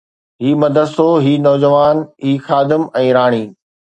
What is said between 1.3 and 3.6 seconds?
نوجوان، هي خادم ۽ راڻي